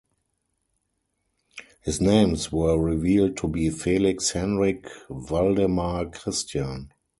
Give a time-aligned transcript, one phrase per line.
[1.83, 6.89] His names were revealed to be Felix Henrik Valdemar Christian.